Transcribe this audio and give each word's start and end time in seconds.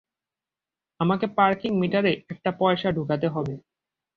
আমাকে 0.99 1.25
পার্কিং 1.37 1.71
মিটারে 1.81 2.11
একটা 2.29 2.49
পয়সা 2.59 2.89
ঢুকাতে 2.91 3.27
হবে। 3.27 3.53